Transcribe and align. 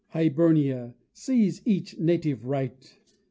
Hibernia, 0.13 0.95
seize 1.13 1.61
each 1.63 1.99
native 1.99 2.43
right! 2.47 2.97